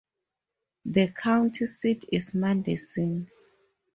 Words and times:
The 0.83 1.09
county 1.09 1.67
seat 1.67 2.05
is 2.11 2.33
Madison. 2.33 3.29